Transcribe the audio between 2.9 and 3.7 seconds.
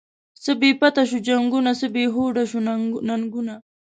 ننگونه